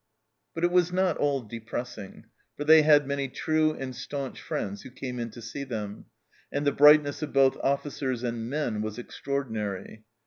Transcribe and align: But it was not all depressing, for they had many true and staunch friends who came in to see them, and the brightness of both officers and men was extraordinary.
But 0.55 0.63
it 0.63 0.71
was 0.71 0.91
not 0.91 1.17
all 1.17 1.41
depressing, 1.43 2.25
for 2.57 2.63
they 2.63 2.81
had 2.81 3.05
many 3.05 3.27
true 3.27 3.73
and 3.73 3.95
staunch 3.95 4.41
friends 4.41 4.81
who 4.81 4.89
came 4.89 5.19
in 5.19 5.29
to 5.29 5.43
see 5.43 5.63
them, 5.63 6.05
and 6.51 6.65
the 6.65 6.71
brightness 6.71 7.21
of 7.21 7.33
both 7.33 7.55
officers 7.57 8.23
and 8.23 8.49
men 8.49 8.81
was 8.81 8.97
extraordinary. 8.97 10.03